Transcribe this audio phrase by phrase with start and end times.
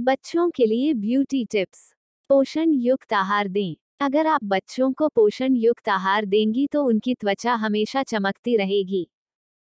[0.00, 1.80] बच्चों के लिए ब्यूटी टिप्स
[2.30, 7.54] पोषण युक्त आहार दें। अगर आप बच्चों को पोषण युक्त आहार देंगी तो उनकी त्वचा
[7.54, 9.06] हमेशा चमकती रहेगी।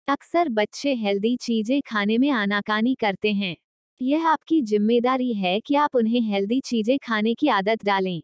[0.07, 3.55] अक्सर बच्चे हेल्दी चीज़ें खाने में आनाकानी करते हैं।
[4.01, 8.21] यह आपकी ज़िम्मेदारी है कि आप उन्हें हेल्दी चीज़ें खाने की आदत डालें।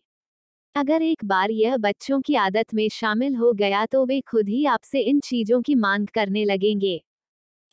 [0.76, 4.66] अगर एक बार यह बच्चों की आदत में शामिल हो गया तो वे खुद ही
[4.68, 7.02] आपसे इन चीज़ों की मांग करने लगेंगे।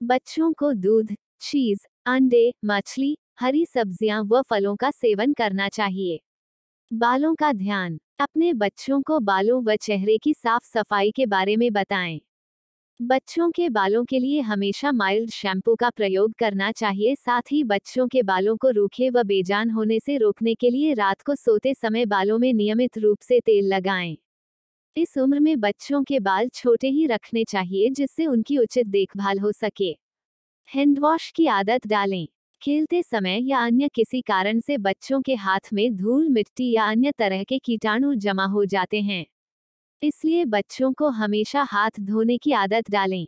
[0.01, 6.21] बच्चों को दूध चीज़ अंडे, मछली हरी सब्ज़ियाँ व फलों का सेवन करना चाहिए।
[6.93, 11.73] बालों का ध्यान, अपने बच्चों को बालों व चेहरे की साफ़ सफ़ाई के बारे में
[11.73, 12.21] बताएँ।
[13.01, 18.09] बच्चों के बालों के लिए हमेशा माइल्ड शैम्पू का प्रयोग करना चाहिए, साथ ही बच्चों
[18.09, 22.07] के बालों को रूखे व बेजान होने से रोकने के लिए रात को सोते समय
[22.07, 24.17] बालों में नियमित रूप से तेल लगाएँ।
[24.97, 29.53] इस उम्र में बच्चों के बाल छोटे ही रखने चाहिए, जिससे उनकी उचित देखभाल हो
[29.53, 29.97] सके।
[30.69, 32.29] हैंड वॉश की आदत डालें।
[32.63, 37.13] खेलते समय या अन्य किसी कारण से बच्चों के हाथ में धूल, मिट्टी या अन्य
[37.19, 39.25] तरह के कीटाणु जमा हो जाते हैं।
[40.03, 43.27] इसलिए बच्चों को हमेशा हाथ धोने की आदत डालें।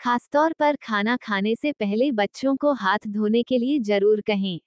[0.00, 4.60] खासतौर पर खाना खाने से पहले बच्चों को हाथ धोने के लिए ज़रूर कहें।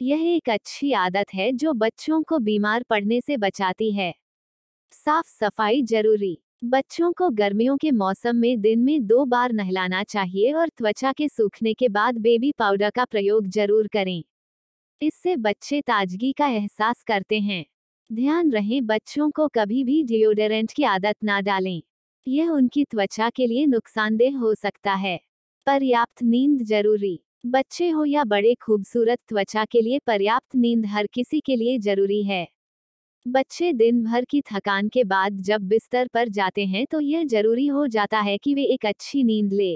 [0.00, 4.14] यह एक अच्छी आदत है जो बच्चों को बीमार पड़ने से बचाती है।
[4.92, 10.52] साफ़ सफ़ाई ज़रूरी। बच्चों को गर्मियों के मौसम में दिन में दो बार नहलाना चाहिए
[10.52, 14.22] और त्वचा के सूखने के बाद बेबी पाउडर का प्रयोग ज़रूर करें।
[15.02, 17.64] इससे बच्चे ताजगी का एहसास करते हैं।
[18.10, 21.82] ध्यान रहे, बच्चों को कभी भी डिओडरेंट की आदत ना डालें।
[22.26, 25.20] यह उनकी त्वचा के लिए नुकसानदेह हो सकता है।
[25.66, 31.40] पर्याप्त नींद ज़रूरी। बच्चे हो या बड़े, खूबसूरत त्वचा के लिए पर्याप्त नींद हर किसी
[31.40, 32.46] के लिए ज़रूरी है।
[33.26, 37.66] बच्चे दिन भर की थकान के बाद जब बिस्तर पर जाते हैं तो यह ज़रूरी
[37.66, 39.74] हो जाता है कि वे एक अच्छी नींद ले।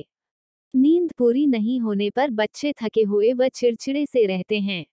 [0.75, 4.85] नींद पूरी नहीं होने पर बच्चे थके हुए व चिड़चिड़े से रहते हैं।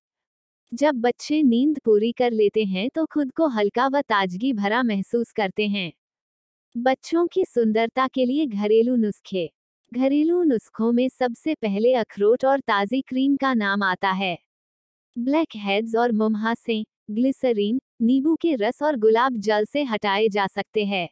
[0.72, 5.32] जब बच्चे नींद पूरी कर लेते हैं तो खुद को हल्का व ताजगी भरा महसूस
[5.32, 5.92] करते हैं।
[6.76, 9.50] बच्चों की सुंदरता के लिए घरेलू नुस्खे।
[9.92, 14.38] घरेलू नुस्खों में सबसे पहले अखरोट और ताज़ी क्रीम का नाम आता है।
[15.16, 20.86] ब्लैक हेड्स और मुमहासे ग्लिसरीन, नींबू के रस और गुलाब जल से हटाए जा सकते
[20.86, 21.10] हैं।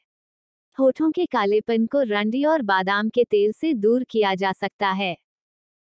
[0.80, 5.18] होठों के कालेपन को रंडी और बादाम के तेल से दूर किया जा सकता है।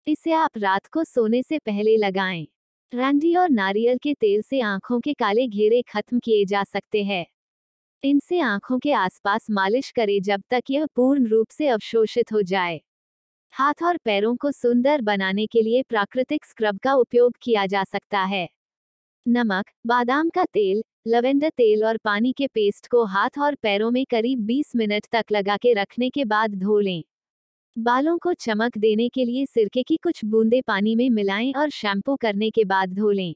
[0.07, 2.49] इसे आप रात को सोने से पहले लगाएँ।
[2.95, 7.27] रंडी और नारियल के तेल से आँखों के काले घेरे खत्म किए जा सकते हैं।
[8.05, 12.81] इनसे आँखों के आसपास मालिश करें जब तक यह पूर्ण रूप से अवशोषित हो जाए।
[13.53, 18.21] हाथ और पैरों को सुंदर बनाने के लिए प्राकृतिक स्क्रब का उपयोग किया जा सकता
[18.21, 18.58] है।
[19.29, 24.07] नमक, बादाम का तेल लवेंडर तेल और पानी के पेस्ट को हाथ और पैरों में
[24.11, 27.05] करीब 20 मिनट तक लगा के रखने के बाद धो लें।
[27.79, 32.17] बालों को चमक देने के लिए सिरके की कुछ बूंदे पानी में मिलाएँ और शैम्पू
[32.17, 33.35] करने के बाद धो लें।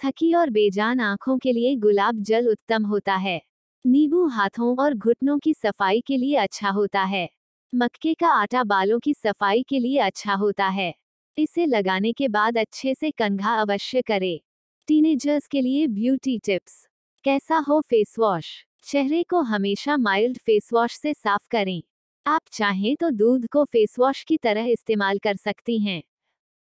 [0.00, 3.42] थकी और बेजान आँखों के लिए गुलाब जल उत्तम होता है।
[3.86, 7.28] नींबू हाथों और घुटनों की सफ़ाई के लिए अच्छा होता है।
[7.74, 10.94] मक्के का आटा बालों की सफ़ाई के लिए अच्छा होता है।
[11.38, 14.40] इसे लगाने के बाद अच्छे से कंघा अवश्य करें।
[14.90, 16.88] टीनेजर्स के लिए ब्यूटी टिप्स
[17.24, 21.82] कैसा हो फेस वॉश चेहरे को हमेशा माइल्ड फेस वॉश से साफ़ करें।
[22.26, 26.02] आप चाहें तो दूध को फेस वॉश की तरह इस्तेमाल कर सकती हैं।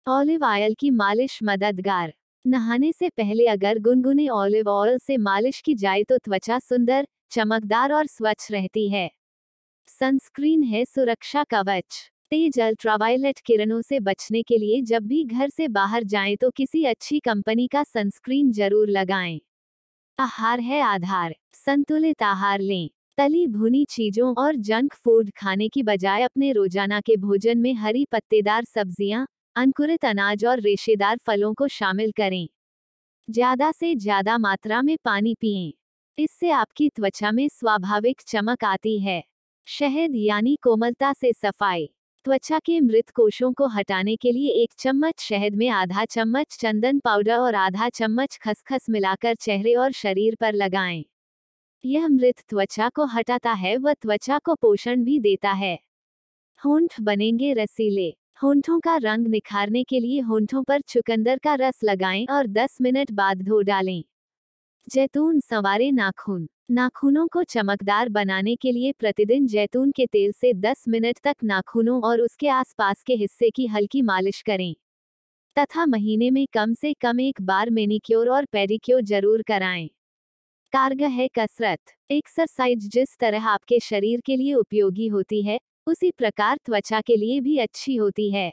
[0.09, 2.13] ऑलिव ऑयल की मालिश मददगार।
[2.47, 7.93] नहाने से पहले अगर गुनगुने ऑलिव ऑयल से मालिश की जाए तो त्वचा सुंदर, चमकदार
[7.93, 9.11] और स्वच्छ रहती है।
[9.87, 15.69] सनस्क्रीन है सुरक्षा कवच। तेज अल्ट्रावायलेट किरणों से बचने के लिए जब भी घर से
[15.69, 19.39] बाहर जाएँ तो किसी अच्छी कंपनी का सनस्क्रीन ज़रूर लगाएँ।
[20.19, 26.23] आहार है आधार। संतुलित आहार लें। तली भुनी चीज़ों और जंक फ़ूड खाने की बजाय
[26.23, 32.13] अपने रोज़ाना के भोजन में हरी पत्तेदार सब्ज़ियाँ, अंकुरित अनाज और रेशेदार फलों को शामिल
[32.13, 32.47] करें।
[33.29, 35.73] ज़्यादा से ज़्यादा मात्रा में पानी पिएँ।
[36.19, 39.23] इससे आपकी त्वचा में स्वाभाविक चमक आती है।
[39.69, 41.89] शहद यानी कोमलता से सफ़ाई।
[42.29, 46.99] त्वचा के मृत कोषों को हटाने के लिए एक चम्मच शहद में आधा चम्मच चंदन
[46.99, 51.05] पाउडर और आधा चम्मच खसखस मिलाकर चेहरे और शरीर पर लगाएँ।
[51.85, 55.79] यह मृत त्वचा को हटाता है व त्वचा को पोषण भी देता है।
[56.65, 62.27] होंठ बनेंगे रसीले। होंठों का रंग निखारने के लिए होंठों पर चुकंदर का रस लगाएँ
[62.31, 64.05] और 10 मिनट बाद धो डालें।
[64.89, 70.85] जैतून सवारे नाखून। नाखूनों को चमकदार बनाने के लिए प्रतिदिन जैतून के तेल से 10
[70.89, 74.75] मिनट तक नाखूनों और उसके आसपास के हिस्से की हल्की मालिश करें।
[75.57, 79.89] तथा महीने में कम से कम एक बार मेनिक्योर और पेडिक्योर ज़रूर कराएँ।
[80.73, 81.79] कारगर है कसरत।
[82.11, 87.41] एक्सरसाइज जिस तरह आपके शरीर के लिए उपयोगी होती है, उसी प्रकार त्वचा के लिए
[87.41, 88.53] भी अच्छी होती है।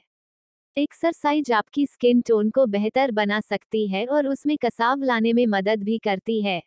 [0.77, 5.83] एक्सरसाइज आपकी स्किन टोन को बेहतर बना सकती है और उसमें कसाव लाने में मदद
[5.83, 6.59] भी करती है।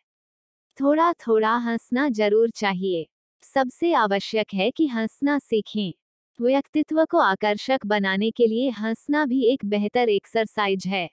[0.77, 3.05] थोड़ा थोड़ा हंसना ज़रूर चाहिए।
[3.43, 5.91] सबसे आवश्यक है कि हंसना सीखें।
[6.39, 11.09] व्यक्तित्व को आकर्षक बनाने के लिए हंसना भी एक बेहतर एक्सरसाइज है।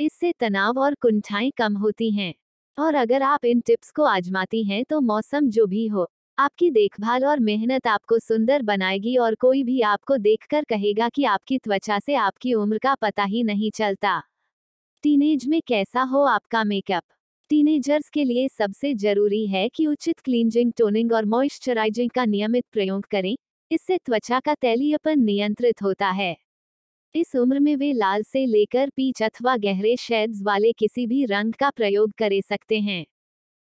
[0.00, 2.34] इससे तनाव और कुंठाएँ कम होती हैं।
[2.78, 7.24] और अगर आप इन टिप्स को आजमाती हैं तो मौसम जो भी हो आपकी देखभाल
[7.24, 12.14] और मेहनत आपको सुंदर बनाएगी और कोई भी आपको देखकर कहेगा कि आपकी त्वचा से
[12.14, 14.22] आपकी उम्र का पता ही नहीं चलता।
[15.02, 17.02] टीनेज में कैसा हो आपका मेकअप
[17.50, 23.06] टीनेजर्स के लिए सबसे ज़रूरी है कि उचित क्लींजिंग टोनिंग और मॉइस्चराइजिंग का नियमित प्रयोग
[23.10, 23.36] करें।
[23.70, 26.36] इससे त्वचा का तैलीयपन नियंत्रित होता है।
[27.14, 31.52] इस उम्र में वे लाल से लेकर पीच अथवा गहरे शेड्स वाले किसी भी रंग
[31.52, 33.04] का प्रयोग कर सकते हैं।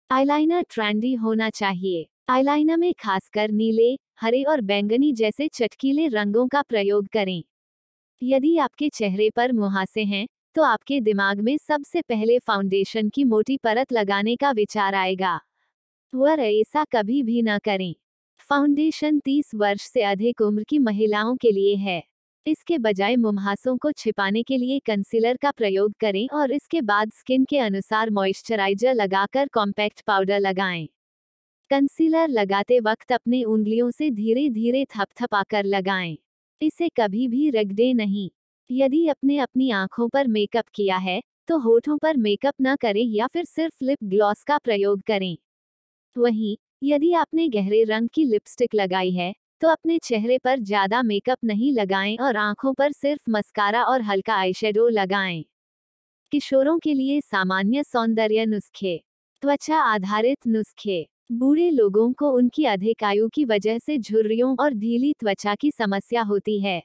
[0.09, 6.61] आईलाइनर ट्रेंडी होना चाहिए। आईलाइनर में खासकर नीले, हरे और बैंगनी जैसे चटकीले रंगों का
[6.61, 7.43] प्रयोग करें।
[8.21, 13.57] यदि आपके चेहरे पर मुहासे हैं तो आपके दिमाग में सबसे पहले फाउंडेशन की मोटी
[13.57, 15.39] परत लगाने का विचार आएगा।
[16.13, 17.95] वह ऐसा कभी भी न करें।
[18.49, 22.03] फाउंडेशन 30 वर्ष से अधिक उम्र की महिलाओं के लिए है।
[22.45, 27.45] इसके बजाय मुहासों को छिपाने के लिए कंसीलर का प्रयोग करें और इसके बाद स्किन
[27.45, 30.87] के अनुसार मॉइस्चराइजर लगाकर कॉम्पैक्ट पाउडर लगाएँ।
[31.71, 36.17] कंसीलर लगाते वक्त अपने उंगलियों से धीरे धीरे थपथपाकर लगाएँ।
[36.61, 38.29] इसे कभी भी रगड़े नहीं।
[38.69, 43.27] यदि अपने अपनी आँखों पर मेकअप किया है तो होठों पर मेकअप न करें या
[43.27, 45.35] फिर सिर्फ़ लिप ग्लॉस का प्रयोग करें।
[46.15, 51.37] वहीं, यदि आपने गहरे रंग की लिपस्टिक लगाई है तो अपने चेहरे पर ज़्यादा मेकअप
[51.45, 55.43] नहीं लगाएँ और आँखों पर सिर्फ़ मस्कारा और हल्का आईशेडो लगाएँ।
[56.31, 58.97] किशोरों के लिए सामान्य सौंदर्य नुस्खे,
[59.43, 65.13] त्वचा आधारित नुस्खे। बूढ़े लोगों को उनकी अधिक आयु की वजह से झुर्रियों और ढीली
[65.19, 66.83] त्वचा की समस्या होती है।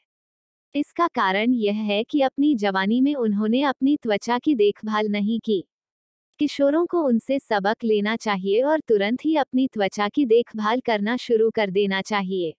[0.74, 5.64] इसका कारण यह है कि अपनी जवानी में उन्होंने अपनी त्वचा की देखभाल नहीं की।
[6.40, 11.50] किशोरों को उनसे सबक लेना चाहिए और तुरंत ही अपनी त्वचा की देखभाल करना शुरू
[11.50, 12.54] कर देना चाहिए।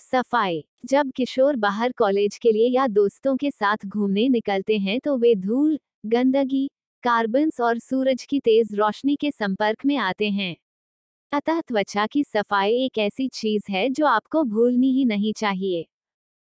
[0.00, 5.18] सफ़ाई। जब किशोर बाहर कॉलेज के लिए या दोस्तों के साथ घूमने निकलते हैं तो
[5.18, 6.70] वे धूल, गंदगी,
[7.04, 10.56] कार्बन्स और सूरज की तेज रोशनी के संपर्क में आते हैं।
[11.32, 15.84] अतः त्वचा की सफ़ाई एक ऐसी चीज़ है जो आपको भूलनी ही नहीं चाहिए।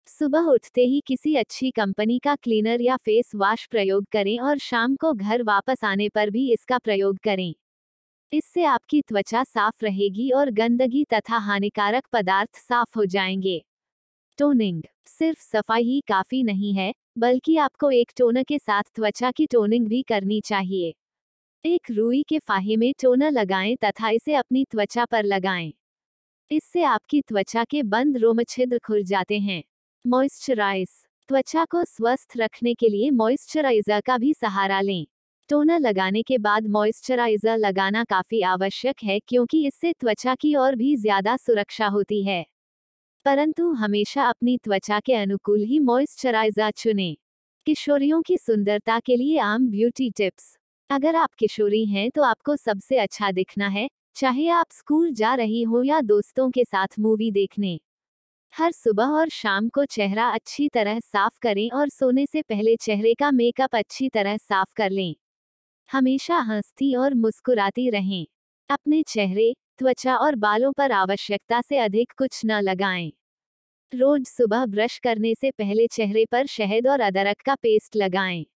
[0.09, 4.97] सुबह उठते ही किसी अच्छी कंपनी का क्लीनर या फेस वॉश प्रयोग करें और शाम
[4.97, 7.55] को घर वापस आने पर भी इसका प्रयोग करें।
[8.33, 13.61] इससे आपकी त्वचा साफ़ रहेगी और गंदगी तथा हानिकारक पदार्थ साफ़ हो जाएँगे।
[14.39, 19.47] टोनिंग सिर्फ़ सफ़ाई ही काफ़ी नहीं है, बल्कि आपको एक टोनर के साथ त्वचा की
[19.47, 20.95] टोनिंग भी करनी चाहिए।
[21.65, 25.73] एक रुई के फाहे में टोनर लगाएँ तथा इसे अपनी त्वचा पर लगाएँ।
[26.51, 29.63] इससे आपकी त्वचा के बंद रोम छिद्र खुल जाते हैं।
[30.07, 30.89] मॉइस्चराइज।
[31.29, 35.07] त्वचा को स्वस्थ रखने के लिए मॉइस्चराइजर का भी सहारा लें।
[35.51, 40.97] टोनर लगाने के बाद मॉइस्चराइजर लगाना काफ़ी आवश्यक है क्योंकि इससे त्वचा की और भी
[40.97, 42.45] ज़्यादा सुरक्षा होती है।
[43.27, 47.17] परंतु हमेशा अपनी त्वचा के अनुकूल ही मॉइस्चराइजर चुनें।
[47.67, 50.60] किशोरियों की सुंदरता के लिए आम ब्यूटी टिप्स।
[50.91, 55.63] अगर आप किशोरी हैं तो आपको सबसे अच्छा दिखना है, चाहे आप स्कूल जा रही
[55.63, 57.79] हो या दोस्तों के साथ मूवी देखने।
[58.55, 63.15] हर सुबह और शाम को चेहरा अच्छी तरह साफ़ करें और सोने से पहले चेहरे
[63.15, 65.15] का मेकअप अच्छी तरह साफ़ कर लें।
[65.91, 68.27] हमेशा हंसती और मुस्कुराती रहें।
[68.71, 73.13] अपने चेहरे, त्वचा और बालों पर आवश्यकता से अधिक कुछ न लगाएँ।
[73.93, 78.47] रोज सुबह ब्रश करने से पहले चेहरे पर शहद और अदरक का पेस्ट लगाएँ।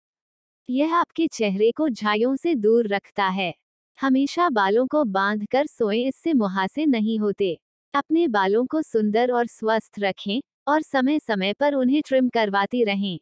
[0.69, 3.55] यह आपके चेहरे को झाइयों से दूर रखता है।
[3.99, 7.59] हमेशा बालों को बाँध कर सोए, इससे मुहासे नहीं होते।
[7.95, 13.19] अपने बालों को सुंदर और स्वस्थ रखें और समय समय पर उन्हें ट्रिम करवाती रहें।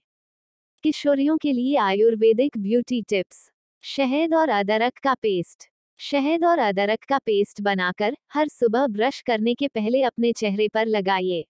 [0.85, 3.51] किशोरियों के लिए आयुर्वेदिक ब्यूटी टिप्स
[3.85, 5.69] शहद और अदरक का पेस्ट
[6.01, 10.87] शहद और अदरक का पेस्ट बनाकर हर सुबह ब्रश करने के पहले अपने चेहरे पर
[10.87, 11.45] लगाइए।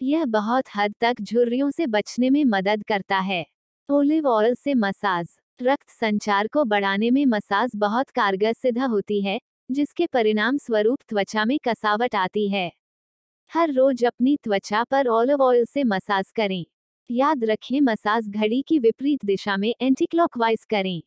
[0.00, 3.46] यह बहुत हद तक झुर्रियों से बचने में मदद करता है।
[3.90, 5.28] ओलिव ऑयल से मसाज,
[5.62, 9.40] रक्त संचार को बढ़ाने में मसाज बहुत कारगर सिद्ध होती है,
[9.70, 12.72] जिसके परिणाम स्वरूप त्वचा में कसावट आती है।
[13.52, 16.66] हर रोज अपनी त्वचा पर ऑलिव ऑयल से मसाज करें।
[17.10, 21.02] याद रखें मसाज घड़ी की विपरीत दिशा में एंटी क्लॉकवाइज करें।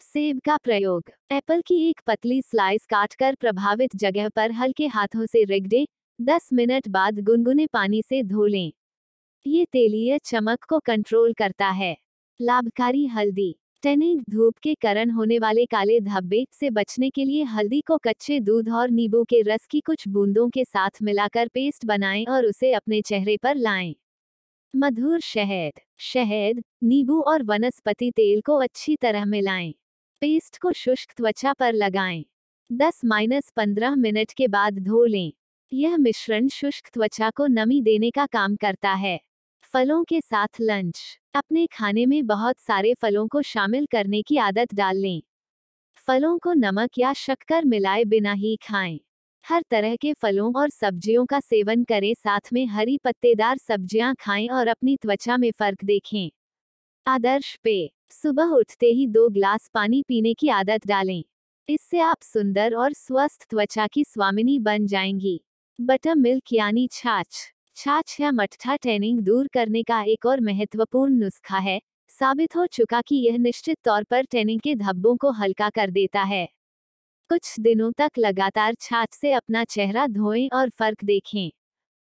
[0.00, 5.44] सेब का प्रयोग, एप्पल की एक पतली स्लाइस काटकर प्रभावित जगह पर हल्के हाथों से
[5.44, 5.86] रिगडे
[6.20, 8.72] 10 मिनट बाद गुनगुने पानी से धो लें।
[9.46, 11.96] ये तेलीय चमक को कंट्रोल करता है।
[12.40, 17.80] लाभकारी हल्दी। टैनिंग धूप के कारण होने वाले काले धब्बे से बचने के लिए हल्दी
[17.80, 22.24] को कच्चे दूध और नींबू के रस की कुछ बूंदों के साथ मिलाकर पेस्ट बनाएँ
[22.24, 23.96] और उसे अपने चेहरे पर लाएँ।
[24.76, 29.74] मधुर शहद। शहद, नींबू और वनस्पति तेल को अच्छी तरह मिलाएँ।
[30.20, 32.24] पेस्ट को शुष्क त्वचा पर लगाएँ।
[32.72, 35.32] 10 माइनस पंद्रह मिनट के बाद धो लें।
[35.72, 39.20] यह मिश्रण शुष्क त्वचा को नमी देने का काम करता है।
[39.74, 41.00] फलों के साथ लंच
[41.34, 45.22] अपने खाने में बहुत सारे फलों को शामिल करने की आदत डाल लें।
[46.08, 48.98] फलों को नमक या शक्कर मिलाए बिना ही खाएँ।
[49.44, 54.48] हर तरह के फलों और सब्जियों का सेवन करें, साथ में हरी पत्तेदार सब्ज़ियाँ खाएँ
[54.48, 56.30] और अपनी त्वचा में फ़र्क देखें।
[57.06, 61.22] आदर्श पे, सुबह उठते ही दो ग्लास पानी पीने की आदत डालें।
[61.68, 65.40] इससे आप सुंदर और स्वस्थ त्वचा की स्वामिनी बन जाएँगी।
[65.78, 71.58] बटर मिल्क यानी छाछ। छाछ या मट्ठा टैनिंग दूर करने का एक और महत्वपूर्ण नुस्खा
[71.58, 71.80] है।
[72.10, 76.22] साबित हो चुका कि यह निश्चित तौर पर टैनिंग के धब्बों को हल्का कर देता
[76.22, 76.46] है।
[77.30, 81.50] कुछ दिनों तक लगातार छाछ से अपना चेहरा धोएँ और फ़र्क देखें।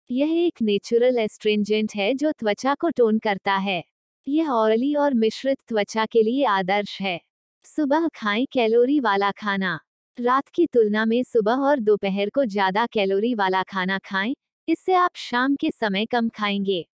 [0.09, 3.83] यह एक नेचुरल एस्ट्रेंजेंट है जो त्वचा को टोन करता है।
[4.27, 7.19] यह ऑयली और मिश्रित त्वचा के लिए आदर्श है।
[7.65, 9.79] सुबह खाएँ कैलोरी वाला खाना।
[10.17, 14.35] रात की तुलना में सुबह और दोपहर को ज़्यादा कैलोरी वाला खाना खाएँ।
[14.67, 16.85] इससे आप शाम के समय कम खाएँगे।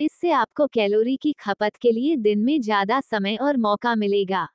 [0.00, 4.46] इससे आपको कैलोरी की खपत के लिए दिन में ज़्यादा समय और मौका मिलेगा।